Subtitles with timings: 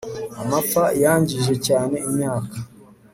[0.41, 2.55] Amapfa yangije cyane imyaka